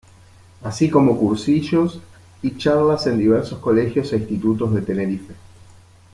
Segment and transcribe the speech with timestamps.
[0.63, 2.01] Así como cursillos
[2.41, 5.35] y charlas en diversos colegios e institutos de Tenerife.